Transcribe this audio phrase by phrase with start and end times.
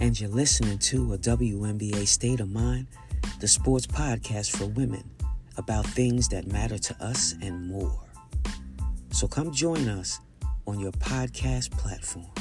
[0.00, 2.86] and you're listening to a WNBA State of Mind,
[3.38, 5.04] the sports podcast for women
[5.58, 8.00] about things that matter to us and more.
[9.12, 10.18] So come join us
[10.66, 12.32] on your podcast platform.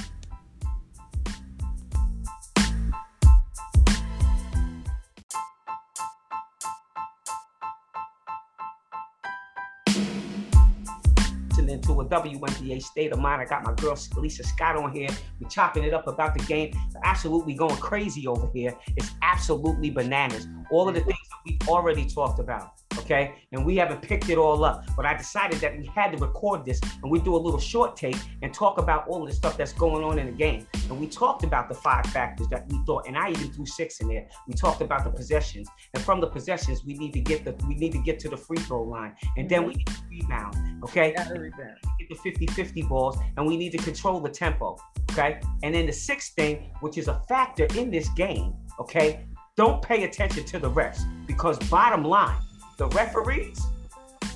[12.30, 13.42] WNBA state of mind.
[13.42, 15.10] I got my girl Lisa Scott on here.
[15.40, 16.72] We're chopping it up about the game.
[16.94, 18.76] We're absolutely going crazy over here.
[18.96, 20.48] It's absolutely bananas.
[20.72, 22.79] All of the things that we've already talked about
[23.10, 23.36] okay?
[23.52, 24.86] And we haven't picked it all up.
[24.96, 27.96] But I decided that we had to record this and we do a little short
[27.96, 30.68] take and talk about all the stuff that's going on in the game.
[30.90, 34.00] And we talked about the five factors that we thought, and I even threw six
[34.02, 34.28] in there.
[34.48, 35.68] We talked about the possessions.
[35.94, 38.38] And from the possessions, we need to get the we need to get to the
[38.38, 39.16] free throw line.
[39.38, 40.56] And then we need to rebound.
[40.84, 41.14] Okay.
[41.14, 44.78] Get the 50-50 balls and we need to control the tempo.
[45.12, 45.40] Okay.
[45.64, 49.26] And then the sixth thing, which is a factor in this game, okay,
[49.60, 52.38] don't pay attention to the refs because bottom line,
[52.80, 53.62] the referees,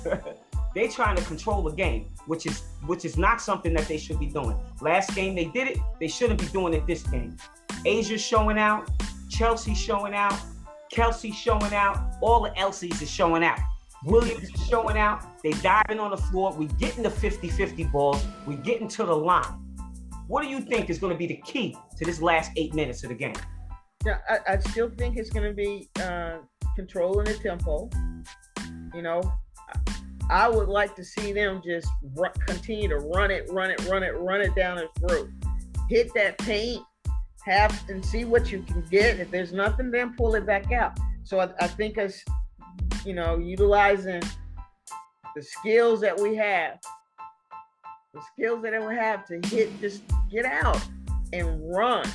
[0.74, 4.20] they trying to control the game, which is which is not something that they should
[4.20, 4.56] be doing.
[4.82, 7.36] Last game they did it, they shouldn't be doing it this game.
[7.86, 8.90] A'ja's showing out,
[9.30, 10.38] Chelsea showing out,
[10.92, 13.58] Kelsey showing out, all the Elsies is showing out.
[14.04, 15.24] Williams is showing out.
[15.42, 16.52] They diving on the floor.
[16.52, 18.22] We getting the 50-50 balls.
[18.46, 19.58] We getting to the line.
[20.28, 23.02] What do you think is going to be the key to this last eight minutes
[23.02, 23.34] of the game?
[24.04, 26.38] Yeah, I, I still think it's going to be uh,
[26.76, 27.88] controlling the tempo.
[28.94, 29.22] You know,
[30.30, 31.88] I would like to see them just
[32.46, 35.28] continue to run it, run it, run it, run it down their throat.
[35.88, 36.82] Hit that paint,
[37.44, 39.20] have and see what you can get.
[39.20, 40.98] If there's nothing, then pull it back out.
[41.24, 42.22] So I, I think as
[43.04, 44.22] you know, utilizing
[45.34, 46.78] the skills that we have,
[48.12, 50.80] the skills that we have to hit, just get out
[51.32, 52.06] and run.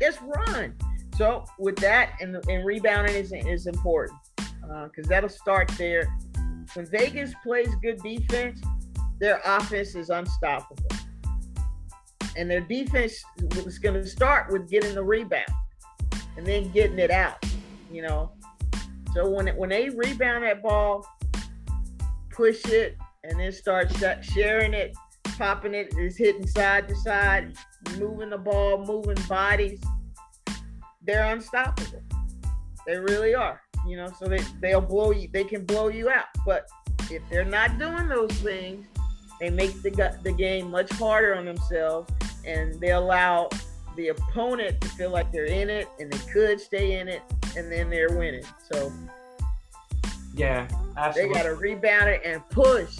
[0.00, 0.74] Just run.
[1.16, 6.14] So with that and, and rebounding is, is important because uh, that'll start there.
[6.74, 8.60] When Vegas plays good defense,
[9.18, 10.84] their offense is unstoppable.
[12.36, 13.24] And their defense
[13.66, 15.46] is going to start with getting the rebound
[16.36, 17.42] and then getting it out,
[17.90, 18.32] you know.
[19.14, 21.06] So when when they rebound that ball,
[22.30, 23.90] push it, and then start
[24.22, 24.94] sharing it,
[25.38, 27.56] popping it, is hitting side to side,
[27.96, 29.80] moving the ball, moving bodies,
[31.06, 32.02] they're unstoppable.
[32.86, 36.26] They really are you know, so they, they'll blow you, they can blow you out.
[36.44, 36.68] But
[37.10, 38.86] if they're not doing those things,
[39.40, 42.10] they make the, the game much harder on themselves
[42.44, 43.48] and they allow
[43.96, 47.22] the opponent to feel like they're in it and they could stay in it
[47.56, 48.44] and then they're winning.
[48.72, 48.92] So,
[50.34, 51.32] yeah, absolutely.
[51.32, 52.98] They got to rebound it and push.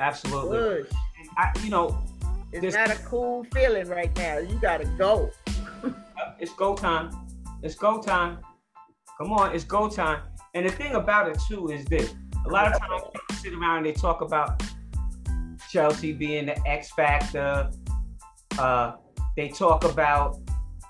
[0.00, 0.84] Absolutely.
[0.84, 0.92] Push.
[1.36, 2.02] I, you know,
[2.52, 4.38] it's this, not a cool feeling right now.
[4.38, 5.30] You got to go.
[6.40, 7.10] it's go time.
[7.66, 8.38] It's go time.
[9.18, 10.22] Come on, it's go time.
[10.54, 12.14] And the thing about it too is this:
[12.46, 14.62] a lot of times people sit around and they talk about
[15.68, 17.68] Chelsea being the X factor.
[18.56, 18.92] Uh,
[19.36, 20.38] they talk about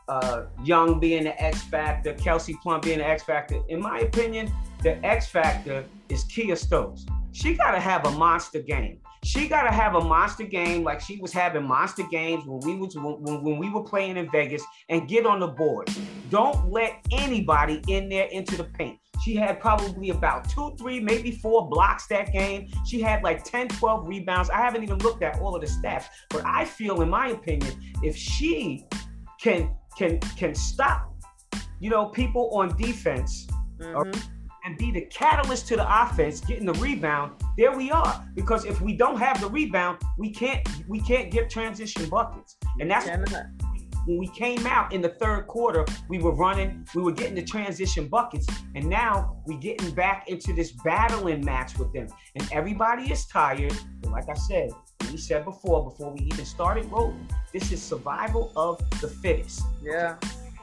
[0.09, 3.59] uh, Young being the X factor, Kelsey Plum being the X factor.
[3.71, 7.07] In my opinion, the X factor is Kiah Stokes.
[7.33, 9.01] She got to have a monster game.
[9.25, 12.79] She got to have a monster game like she was having monster games when we
[12.79, 15.89] was when, when we were playing in Vegas and get on the board.
[16.31, 18.99] Don't let anybody in there into the paint.
[19.23, 22.69] She had probably about two, three, maybe four blocks that game.
[22.85, 24.51] She had like 10, 12 rebounds.
[24.51, 27.73] I haven't even looked at all of the stats, but I feel, in my opinion,
[28.03, 28.87] if she
[29.41, 31.15] can can can stop,
[31.81, 33.47] you know, people on defense
[33.79, 33.97] mm-hmm.
[33.97, 34.11] or,
[34.65, 38.27] and be the catalyst to the offense, getting the rebound, there we are.
[38.35, 42.91] Because if we don't have the rebound, we can't we can't get transition buckets, and
[42.91, 43.09] that's.
[44.07, 47.43] When we came out in the third quarter, we were running, we were getting the
[47.43, 48.47] transition buckets,
[48.77, 52.07] and now we getting back into this battling match with them.
[52.37, 53.77] And everybody is tired.
[54.01, 54.71] But like I said,
[55.11, 59.63] we said before, before we even started rolling, this is survival of the fittest.
[59.83, 60.15] Yeah.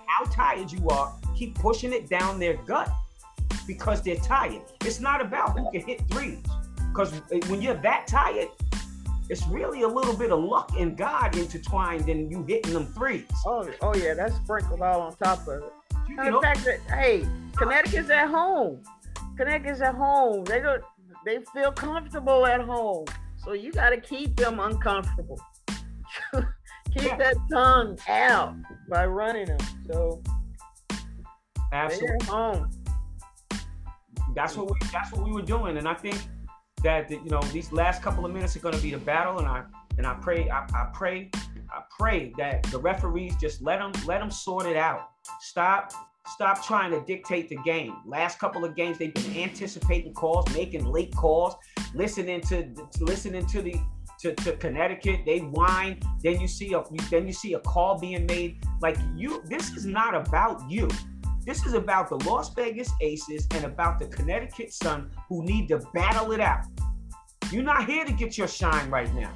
[0.07, 2.89] How tired you are, keep pushing it down their gut
[3.67, 4.61] because they're tired.
[4.85, 6.39] It's not about who can hit threes.
[6.93, 7.11] Because
[7.49, 8.47] when you're that tired,
[9.29, 13.25] it's really a little bit of luck and God intertwined in you hitting them threes.
[13.45, 15.73] Oh, oh yeah, that's sprinkled all on top of it.
[16.09, 17.25] You and the fact that hey,
[17.55, 18.83] Connecticut's at home.
[19.37, 20.43] Connecticut's at home.
[20.43, 20.83] They don't.
[21.25, 23.05] they feel comfortable at home.
[23.43, 25.39] So you got to keep them uncomfortable.
[26.93, 27.17] keep yeah.
[27.17, 28.55] that tongue out
[28.89, 29.59] by running them.
[29.87, 30.21] So
[31.71, 32.69] absolutely home.
[34.35, 36.17] That's what we, that's what we were doing, and I think
[36.83, 39.47] that you know these last couple of minutes are going to be the battle, and
[39.47, 39.63] I
[39.97, 41.29] and I pray I, I pray
[41.71, 45.09] I pray that the referees just let them let them sort it out.
[45.41, 45.91] Stop
[46.27, 47.95] stop trying to dictate the game.
[48.05, 51.55] Last couple of games they've been anticipating calls, making late calls,
[51.93, 53.75] listening to listening to the
[54.19, 55.21] to, to Connecticut.
[55.25, 55.99] They whine.
[56.21, 58.57] Then you see a then you see a call being made.
[58.81, 60.87] Like you, this is not about you.
[61.45, 65.79] This is about the Las Vegas Aces and about the Connecticut Sun who need to
[65.93, 66.65] battle it out.
[67.51, 69.31] You're not here to get your shine right now.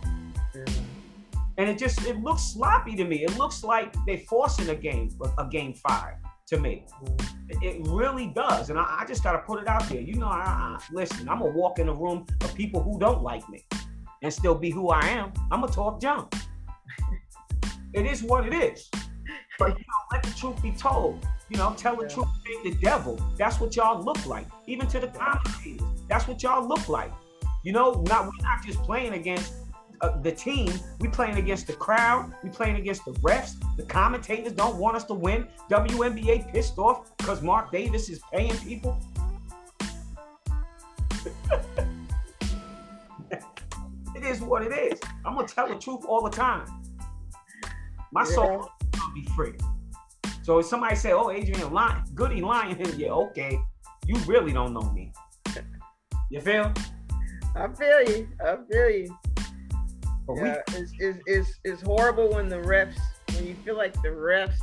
[1.57, 3.23] And it just it looks sloppy to me.
[3.23, 6.13] It looks like they're forcing a game, a game five
[6.47, 6.85] to me.
[7.49, 8.69] It really does.
[8.69, 9.99] And I, I just gotta put it out there.
[9.99, 13.21] You know, I, I, listen, I'm gonna walk in a room of people who don't
[13.21, 13.65] like me
[14.23, 15.33] and still be who I am.
[15.51, 16.33] I'm gonna talk junk.
[17.93, 18.89] it is what it is.
[19.57, 21.25] But you know, let the truth be told.
[21.49, 22.09] You know, tell the yeah.
[22.09, 23.19] truth ain't the devil.
[23.37, 24.47] That's what y'all look like.
[24.67, 27.11] Even to the commentators, that's what y'all look like.
[27.63, 29.53] You know, not we're not just playing against
[30.01, 30.71] uh, the team.
[30.99, 32.33] We're playing against the crowd.
[32.43, 33.53] We're playing against the refs.
[33.77, 35.47] The commentators don't want us to win.
[35.69, 38.99] WNBA pissed off because Mark Davis is paying people.
[43.31, 44.99] it is what it is.
[45.25, 46.65] I'm gonna tell the truth all the time.
[48.11, 48.35] My yeah.
[48.35, 48.69] soul
[49.21, 49.53] be free.
[50.43, 53.59] So if somebody say, "Oh, Adrienne lying, Goody lying," yeah, okay,
[54.05, 55.11] you really don't know me.
[56.29, 56.73] You feel?
[57.55, 58.29] I feel you.
[58.45, 59.17] I feel you.
[60.35, 62.97] yeah, it's, it's, it's, it's horrible when the refs,
[63.33, 64.57] when you feel like the refs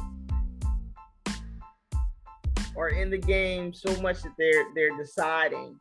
[2.77, 5.79] are in the game so much that they're they're deciding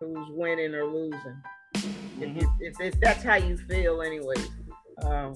[0.00, 1.42] who's winning or losing.
[1.76, 2.38] Mm-hmm.
[2.38, 4.48] If, if, if, that's how you feel, anyways,
[5.02, 5.34] um,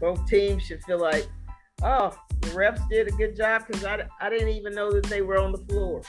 [0.00, 1.26] both teams should feel like,
[1.82, 5.22] oh, the refs did a good job because I, I didn't even know that they
[5.22, 6.02] were on the floor.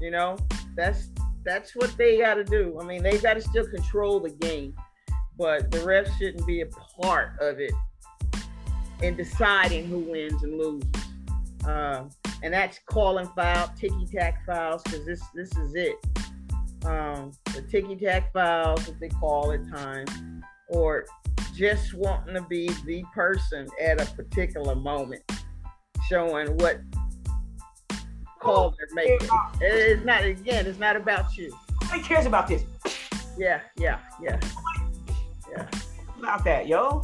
[0.00, 0.36] You know,
[0.76, 1.08] that's
[1.44, 2.78] that's what they got to do.
[2.80, 4.74] I mean, they got to still control the game,
[5.36, 7.72] but the refs shouldn't be a part of it
[9.02, 10.88] in deciding who wins and loses.
[11.66, 12.04] Uh,
[12.42, 15.96] and that's calling foul, ticky tack fouls, because this this is it.
[16.84, 20.10] Um, the ticky tack fouls, that they call at times,
[20.68, 21.06] or
[21.54, 25.22] just wanting to be the person at a particular moment,
[26.08, 26.80] showing what
[28.40, 29.28] call they're making.
[29.60, 30.66] It's not again.
[30.66, 31.56] It's not about you.
[31.82, 32.64] Nobody cares about this.
[33.38, 34.38] Yeah, yeah, yeah,
[35.50, 35.68] yeah.
[36.18, 37.00] About that, yo.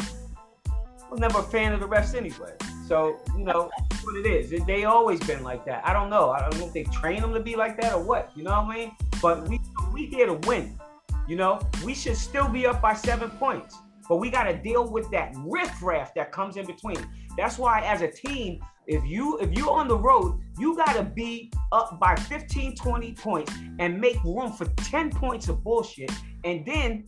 [0.00, 2.52] I was never a fan of the refs anyway.
[2.86, 3.70] So you know
[4.02, 4.64] what it is.
[4.66, 5.86] They always been like that.
[5.86, 6.30] I don't know.
[6.30, 8.30] I don't know if they train them to be like that or what.
[8.34, 8.92] You know what I mean?
[9.20, 9.60] But we
[9.92, 10.78] we here to win.
[11.28, 13.76] You know, we should still be up by seven points.
[14.08, 16.96] But we got to deal with that riffraff that comes in between.
[17.36, 21.04] That's why, as a team, if you if you're on the road, you got to
[21.04, 26.10] be up by 15, 20 points and make room for 10 points of bullshit,
[26.44, 27.04] and then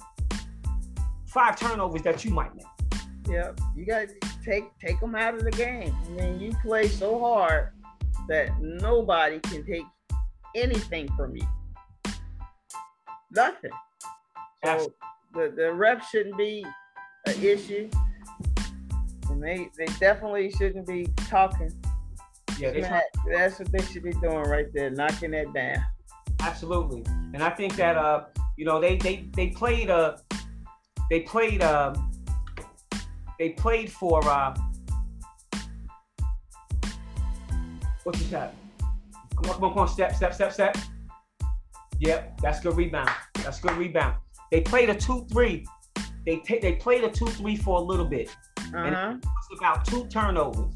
[1.27, 2.67] five turnovers that you might make.
[3.27, 4.15] Yeah, you got to
[4.45, 5.97] take take them out of the game.
[6.05, 7.73] I mean, you play so hard
[8.29, 9.87] that nobody can take
[10.55, 11.47] anything from you.
[13.31, 13.71] Nothing.
[14.65, 14.93] So
[15.35, 16.65] the the rep shouldn't be
[17.27, 17.89] an issue,
[19.31, 21.73] and they they definitely shouldn't be talking.
[22.59, 25.83] Yeah, that, that's what they should be doing right there, knocking that down.
[26.41, 28.25] Absolutely, and I think that uh,
[28.61, 30.19] you know, they they they played uh,
[31.09, 31.95] they played uh,
[33.39, 34.55] they played for uh,
[38.05, 38.55] what's the shot?
[39.35, 40.77] Come on, come on, come on, step, step, step, step.
[42.01, 43.09] Yep, that's good rebound.
[43.43, 44.17] That's good rebound.
[44.51, 45.65] They played a two-three
[46.27, 48.29] they take they played a two three for a little bit,
[48.59, 48.77] uh-huh.
[48.77, 50.73] and it was about two turnovers.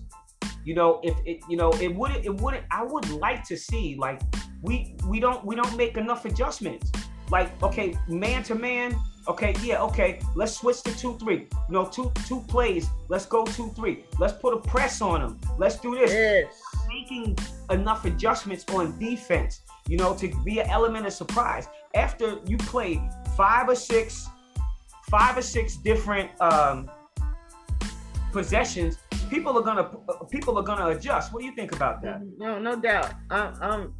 [0.65, 3.97] You know, if it you know it wouldn't it wouldn't I would like to see
[3.99, 4.23] like
[4.63, 6.91] we we don't we don't make enough adjustments.
[7.31, 8.97] Like okay, man to man.
[9.27, 10.21] Okay, yeah, okay.
[10.35, 11.47] Let's switch to two three.
[11.69, 12.89] You know, two two plays.
[13.09, 14.05] Let's go two three.
[14.19, 15.41] Let's put a press on them.
[15.59, 16.11] Let's do this.
[16.13, 16.55] Yes.
[16.95, 17.37] Making
[17.71, 19.63] enough adjustments on defense.
[19.89, 21.67] You know, to be an element of surprise.
[21.95, 23.03] After you play
[23.37, 24.29] five or six
[25.11, 26.91] five or six different um,
[28.33, 28.99] possessions,
[29.29, 29.91] people are gonna
[30.31, 31.33] people are gonna adjust.
[31.33, 32.21] What do you think about that?
[32.39, 33.13] No, no doubt.
[33.31, 33.95] I'm, I'm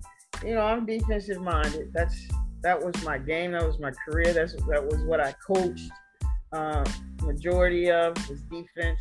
[0.45, 1.93] you know, I'm defensive minded.
[1.93, 2.17] That's
[2.63, 3.53] that was my game.
[3.53, 4.33] That was my career.
[4.33, 5.91] That's that was what I coached.
[6.53, 6.85] Uh,
[7.23, 9.01] majority of was defense,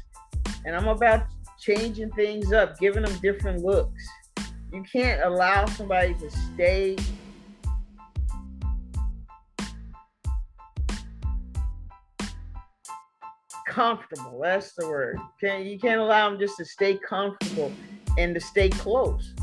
[0.66, 1.28] and I'm about
[1.64, 4.04] changing things up, giving them different looks.
[4.72, 6.98] You can't allow somebody to stay
[13.68, 14.40] comfortable.
[14.42, 15.18] That's the word.
[15.40, 17.72] Can you can't allow them just to stay comfortable
[18.18, 19.34] and to stay close,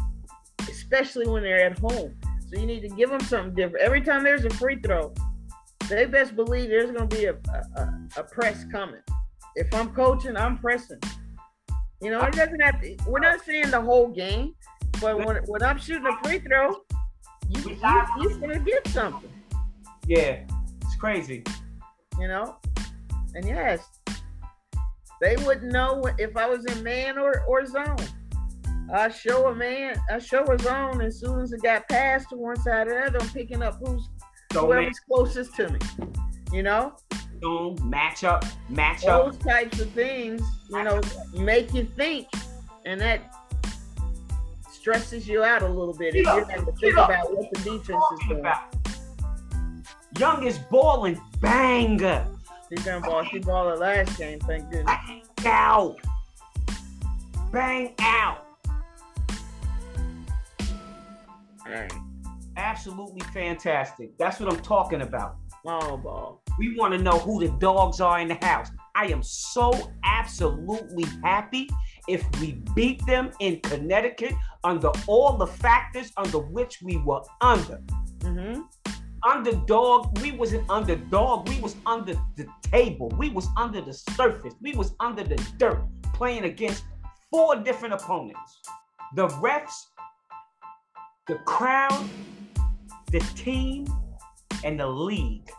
[0.68, 2.14] especially when they're at home.
[2.48, 3.84] So you need to give them something different.
[3.84, 5.12] Every time there's a free throw,
[5.88, 7.34] they best believe there's gonna be a,
[7.76, 9.02] a, a press coming.
[9.56, 11.00] If I'm coaching, I'm pressing.
[12.00, 12.97] You know, it doesn't have to.
[13.07, 14.54] We're not saying the whole game,
[15.00, 16.71] but when, when I'm shooting a free throw,
[17.49, 17.78] you, you
[18.23, 19.30] you're gonna get something.
[20.07, 20.45] Yeah,
[20.83, 21.45] it's crazy.
[22.19, 22.57] You know,
[23.35, 23.87] and yes,
[25.21, 27.97] they wouldn't know if I was in man or, or zone.
[28.92, 32.37] I show a man, I show a zone as soon as it got passed to
[32.37, 34.09] one side or the other, I'm picking up who's
[34.52, 34.92] so whoever's man.
[35.07, 35.78] closest to me.
[36.52, 36.97] You know?
[37.40, 39.32] Zone, match up, match up.
[39.32, 41.00] Those types of things, you know,
[41.35, 42.28] make you think.
[42.85, 43.35] And that
[44.70, 46.14] stresses you out a little bit.
[46.14, 48.40] If you have to think about what the defense is doing.
[48.40, 48.75] About.
[50.18, 52.26] Young is balling banger.
[52.68, 53.25] He done ball.
[53.25, 54.38] He balled the last game.
[54.40, 54.97] Thank goodness.
[55.06, 55.97] Bang out.
[57.50, 58.47] Bang out.
[61.66, 61.92] Right.
[62.56, 64.16] Absolutely fantastic.
[64.18, 65.37] That's what I'm talking about.
[65.62, 66.42] Small ball.
[66.58, 68.70] We want to know who the dogs are in the house.
[68.94, 69.72] I am so
[70.04, 71.68] absolutely happy
[72.08, 77.80] if we beat them in Connecticut under all the factors under which we were under.
[78.20, 78.62] Mm-hmm
[79.22, 80.18] underdog.
[80.20, 81.48] We was an underdog.
[81.48, 83.12] We was under the table.
[83.18, 84.54] We was under the surface.
[84.60, 86.84] We was under the dirt, playing against
[87.30, 88.60] four different opponents.
[89.14, 89.86] The refs,
[91.26, 92.08] the crowd,
[93.10, 93.86] the team,
[94.64, 95.50] and the league.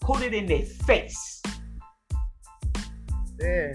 [0.00, 1.42] Put it in their face.
[3.40, 3.72] Yeah.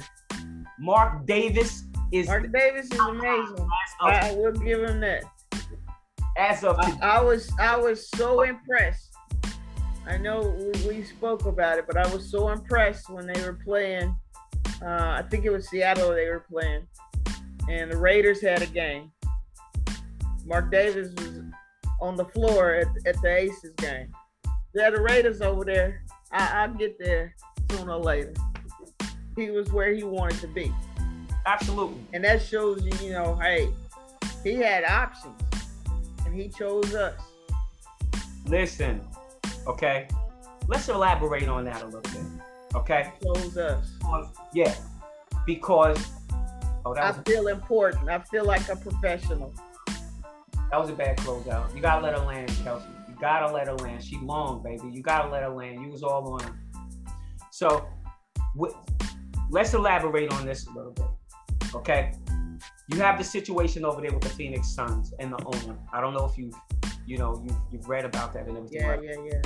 [0.79, 3.67] Mark Davis is Mark Davis is amazing.
[4.01, 5.23] I, I will give him that
[6.37, 9.13] as of I, I, was I was so impressed.
[10.05, 13.59] I know we, we, spoke about it, but I was so impressed when they were
[13.65, 14.15] playing.
[14.81, 16.87] Uh, I think it was Seattle they were playing,
[17.69, 19.11] and the Raiders had a game.
[20.45, 21.41] Mark Davis was
[21.99, 24.11] on the floor at, at the Aces game.
[24.73, 26.03] Yeah, the Raiders over there.
[26.31, 27.35] I, I'll get there
[27.71, 28.33] sooner or later.
[29.35, 30.73] He was where he wanted to be.
[31.45, 32.01] Absolutely.
[32.13, 33.69] And that shows you, you know, hey,
[34.43, 35.41] he had options
[36.25, 37.19] and he chose us.
[38.45, 39.01] Listen,
[39.65, 40.07] okay,
[40.67, 42.21] let's elaborate on that a little bit.
[42.75, 43.97] Okay, he chose us.
[44.53, 44.75] Yeah,
[45.45, 45.97] because
[46.85, 48.09] oh, I feel important.
[48.09, 49.53] I feel like a professional.
[50.71, 51.73] That was a bad closeout.
[51.75, 52.87] You gotta let her land, Kelsey.
[53.07, 54.03] You gotta let her land.
[54.03, 54.89] She long, baby.
[54.91, 55.81] You gotta let her land.
[55.81, 56.59] You was all on her.
[57.51, 57.87] So,
[59.49, 61.05] let's elaborate on this a little bit.
[61.73, 62.13] Okay,
[62.89, 65.77] you have the situation over there with the Phoenix Suns and the owner.
[65.91, 66.55] I don't know if you've,
[67.05, 68.79] you know, you've, you've read about that and everything.
[68.79, 69.03] Yeah, right?
[69.03, 69.41] yeah, yeah.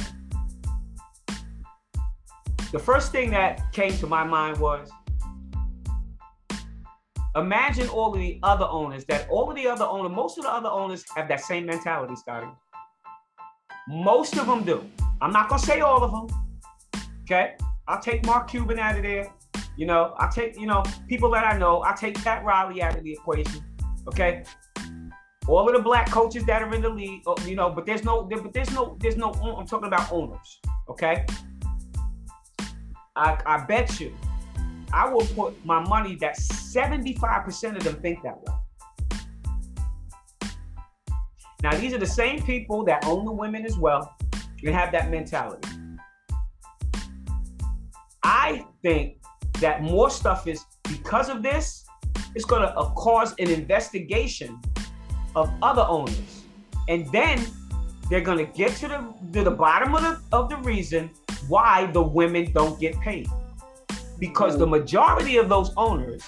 [2.71, 4.89] The first thing that came to my mind was
[7.35, 10.49] imagine all of the other owners that all of the other owners, most of the
[10.51, 12.47] other owners have that same mentality, Scotty.
[13.87, 14.83] Most of them do.
[15.21, 17.03] I'm not gonna say all of them.
[17.23, 17.55] Okay,
[17.87, 19.31] I'll take Mark Cuban out of there.
[19.77, 22.97] You know, I take, you know, people that I know, I take Pat Riley out
[22.97, 23.63] of the equation.
[24.07, 24.43] Okay.
[25.47, 28.03] All of the black coaches that are in the league, oh, you know, but there's
[28.03, 30.59] no, but there's no, there's no, I'm talking about owners.
[30.89, 31.25] Okay.
[33.15, 34.15] I, I bet you,
[34.93, 38.53] I will put my money that 75% of them think that way.
[41.63, 44.15] Now, these are the same people that own the women as well
[44.63, 45.69] and have that mentality.
[48.23, 49.17] I think
[49.59, 51.85] that more stuff is because of this,
[52.35, 54.59] it's going to uh, cause an investigation
[55.35, 56.43] of other owners.
[56.87, 57.45] And then
[58.09, 61.11] they're going to get to the, to the bottom of the, of the reason
[61.47, 63.27] why the women don't get paid.
[64.21, 64.71] Because the mm-hmm.
[64.71, 66.23] majority of those owners,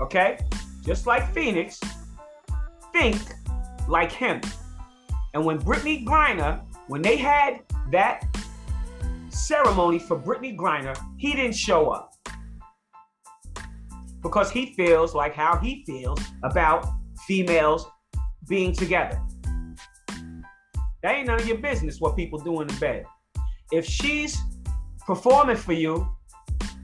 [0.00, 0.38] okay,
[0.84, 1.80] just like Phoenix,
[2.92, 3.20] think
[3.88, 4.40] like him.
[5.34, 8.24] And when Brittney Griner, when they had that
[9.30, 12.12] ceremony for Brittney Griner, he didn't show up
[14.22, 16.86] because he feels like how he feels about
[17.26, 17.86] females
[18.48, 19.18] being together.
[21.02, 23.06] That ain't none of your business what people do in the bed.
[23.72, 24.38] If she's
[25.06, 26.06] performing for you,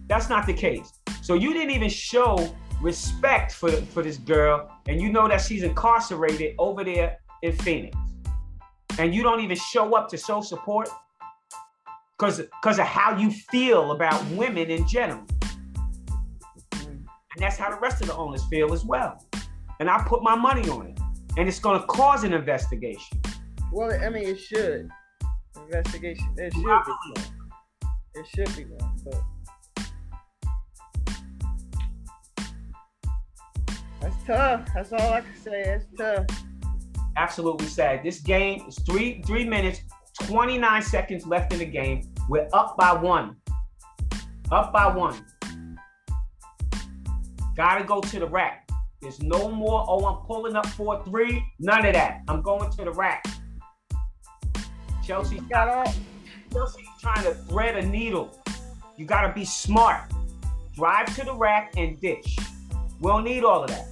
[0.09, 0.93] that's not the case.
[1.23, 5.63] So you didn't even show respect for, for this girl, and you know that she's
[5.63, 7.97] incarcerated over there in Phoenix.
[8.99, 10.89] And you don't even show up to show support
[12.19, 12.41] because
[12.79, 15.25] of how you feel about women in general.
[16.73, 19.25] And that's how the rest of the owners feel as well.
[19.79, 20.99] And I put my money on it.
[21.37, 23.21] And it's going to cause an investigation.
[23.71, 24.89] Well, I mean, it should.
[25.67, 26.27] Investigation.
[26.37, 27.25] It should be one.
[28.15, 28.97] It should be one.
[29.05, 29.23] But
[34.29, 34.69] tough.
[34.75, 35.63] That's all I can say.
[35.65, 36.45] That's tough.
[37.17, 38.03] Absolutely sad.
[38.05, 39.81] This game is three three minutes,
[40.23, 42.13] 29 seconds left in the game.
[42.29, 43.37] We're up by one.
[44.53, 45.25] Up by one.
[47.57, 48.69] Gotta go to the rack.
[49.01, 51.45] There's no more, oh, I'm pulling up 4 3.
[51.61, 52.23] None of that.
[52.29, 53.25] I'm going to the rack.
[55.05, 55.95] Chelsea got all.
[56.53, 58.37] Chelsea's trying to thread a needle.
[58.97, 60.03] You gotta be smart.
[60.75, 62.37] Drive to the rack and dish.
[63.01, 63.87] We don't need all of that.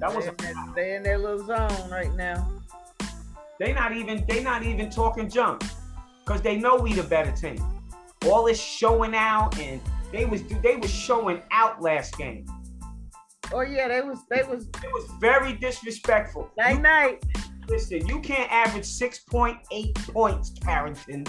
[0.00, 0.28] That was
[0.74, 2.48] they in their little zone right now.
[3.58, 5.64] They not even they not even talking junk
[6.24, 7.58] because they know we the better team.
[8.26, 9.80] All this showing out and
[10.12, 12.46] they was they was showing out last game.
[13.52, 16.48] Oh yeah, they was they was it was very disrespectful.
[16.56, 17.24] Night you, night.
[17.68, 21.24] Listen, you can't average six point eight points, Carrington,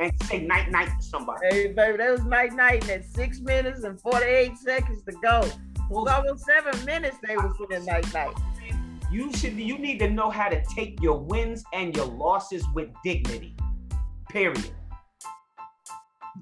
[0.00, 1.46] and say night night to somebody.
[1.50, 5.12] Hey baby, that was night night, and at six minutes and forty eight seconds to
[5.22, 5.48] go.
[5.92, 8.34] Was almost seven minutes they was sitting night night.
[9.10, 12.88] You should you need to know how to take your wins and your losses with
[13.04, 13.54] dignity.
[14.30, 14.70] Period.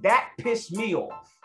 [0.03, 1.37] That pissed me off.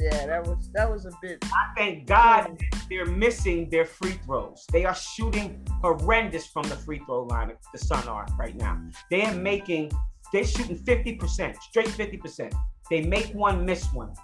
[0.00, 1.44] Yeah, that was that was a bit.
[1.44, 4.64] I thank God they're missing their free throws.
[4.72, 7.52] They are shooting horrendous from the free throw line.
[7.70, 8.80] The Sun are right now.
[9.10, 9.92] They are making.
[10.32, 12.54] They're shooting fifty percent, straight fifty percent.
[12.88, 14.14] They make one, miss one.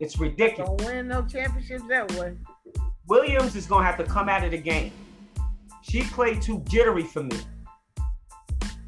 [0.00, 0.70] It's ridiculous.
[0.70, 2.36] Don't win no championships that way.
[3.08, 4.92] Williams is gonna have to come out of the game.
[5.82, 7.38] She played too jittery for me.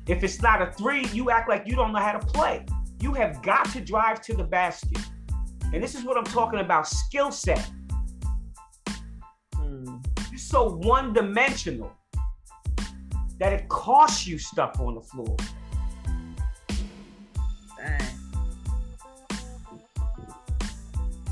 [0.07, 2.65] If it's not a three, you act like you don't know how to play.
[3.01, 4.99] You have got to drive to the basket.
[5.73, 7.71] And this is what I'm talking about skill set.
[9.55, 9.97] Hmm.
[10.31, 11.93] You're so one dimensional
[13.39, 15.37] that it costs you stuff on the floor.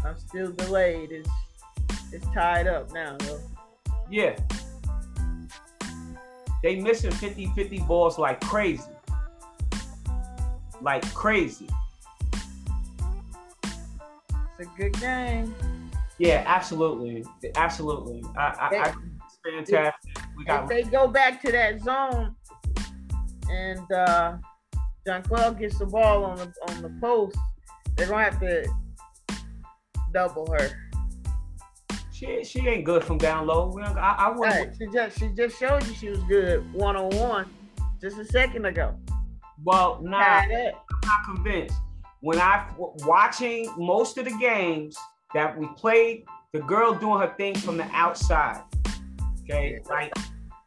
[0.08, 1.12] I'm still delayed.
[1.12, 1.28] It's
[2.12, 3.40] it's tied up now, though.
[4.10, 4.36] Yeah.
[6.62, 8.82] They missing 50-50 balls like crazy.
[10.80, 11.68] Like crazy.
[13.62, 15.54] It's a good game.
[16.16, 17.25] Yeah, absolutely.
[17.54, 18.25] Absolutely.
[18.36, 18.94] I, I, I
[19.54, 20.25] it's fantastic.
[20.38, 22.34] We got if they go back to that zone
[23.50, 24.38] and uh
[25.25, 27.36] Club gets the ball on the on the post,
[27.97, 28.68] they're gonna have to
[30.12, 30.71] double her.
[32.12, 33.73] She she ain't good from down low.
[33.75, 34.54] We I, I wouldn't.
[34.54, 37.50] Hey, she just she just showed you she was good one on one
[38.00, 38.97] just a second ago.
[39.64, 41.76] Well, nah, I'm not convinced.
[42.21, 44.97] When I watching most of the games
[45.34, 48.62] that we played, the girl doing her thing from the outside.
[49.42, 50.12] Okay, like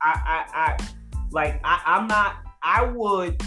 [0.02, 0.90] I I, I
[1.32, 2.38] like I, I'm not.
[2.64, 3.42] I would.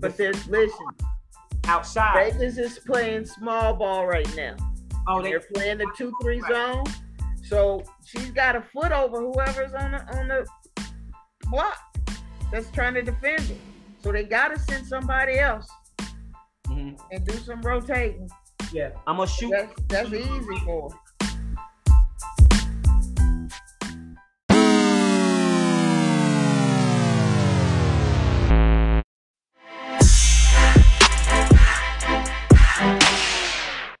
[0.00, 0.86] But there's listen.
[1.66, 2.32] Outside.
[2.32, 4.56] Vegas is playing small ball right now.
[5.06, 6.84] Oh, they, are playing the two three zone.
[7.44, 10.46] So she's got a foot over whoever's on the on the
[11.50, 11.78] block
[12.50, 13.58] that's trying to defend it.
[14.02, 15.68] So they gotta send somebody else
[16.68, 16.94] mm-hmm.
[17.10, 18.30] and do some rotating.
[18.72, 19.50] Yeah, I'm gonna shoot.
[19.50, 20.90] That's, that's easy for.
[20.90, 20.96] Her.